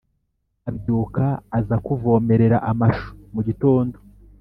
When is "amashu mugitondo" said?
2.71-3.97